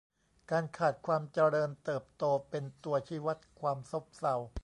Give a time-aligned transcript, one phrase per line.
[0.51, 4.35] การขาดความเจริญเติบโตเป็นตัวชี้วัดความซบเซา